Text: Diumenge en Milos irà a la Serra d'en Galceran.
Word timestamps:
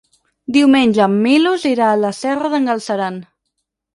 Diumenge 0.53 1.01
en 1.07 1.17
Milos 1.25 1.67
irà 1.73 1.89
a 1.95 1.99
la 2.05 2.11
Serra 2.21 2.51
d'en 2.53 2.65
Galceran. 2.71 3.21